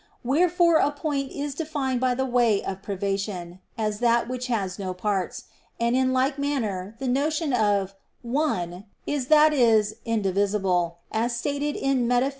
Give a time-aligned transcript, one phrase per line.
[0.23, 5.43] Wherefore a point is defined by way of privation "as that which has no parts";
[5.79, 7.93] and in like manner the notion of
[8.23, 12.29] "one" is that is "indivisible," as stated in _Metaph.